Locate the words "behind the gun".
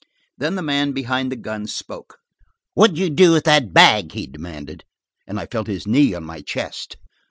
0.93-1.67